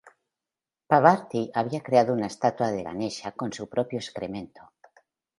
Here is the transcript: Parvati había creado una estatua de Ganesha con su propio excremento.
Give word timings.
Parvati 0.87 1.51
había 1.53 1.83
creado 1.83 2.11
una 2.13 2.25
estatua 2.25 2.71
de 2.71 2.81
Ganesha 2.81 3.33
con 3.33 3.53
su 3.53 3.69
propio 3.69 3.99
excremento. 3.99 4.71